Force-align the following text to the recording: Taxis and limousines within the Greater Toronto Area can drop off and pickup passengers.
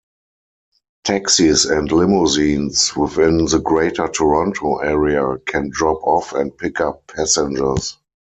Taxis 1.03 1.65
and 1.65 1.91
limousines 1.91 2.95
within 2.95 3.45
the 3.45 3.59
Greater 3.59 4.07
Toronto 4.07 4.77
Area 4.77 5.37
can 5.45 5.69
drop 5.69 6.01
off 6.01 6.33
and 6.33 6.57
pickup 6.57 7.05
passengers. 7.05 7.99